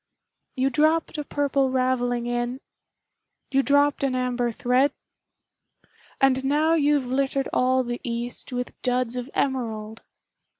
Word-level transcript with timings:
You 0.55 0.71
dropped 0.71 1.19
a 1.19 1.23
Purple 1.23 1.69
Ravelling 1.69 2.25
in 2.25 2.59
You 3.51 3.61
dropped 3.61 4.01
an 4.03 4.15
Amber 4.15 4.51
thread 4.51 4.93
And 6.19 6.43
now 6.43 6.73
you've 6.73 7.05
littered 7.05 7.47
all 7.53 7.83
the 7.83 8.01
east 8.03 8.51
With 8.51 8.73
Duds 8.81 9.15
of 9.15 9.29
Emerald! 9.35 10.01